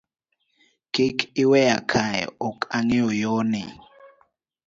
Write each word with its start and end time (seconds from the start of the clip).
Kiki 0.93 1.25
iweya 1.43 1.77
kae 1.91 2.21
ok 2.47 2.59
angeyo 2.75 3.09
yoni. 3.21 3.63